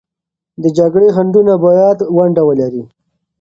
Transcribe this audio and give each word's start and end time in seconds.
د 0.61 0.63
جګړې 0.77 1.07
خنډونه 1.15 1.53
باید 1.65 1.97
ونډه 2.17 2.43
ولري. 2.45 2.83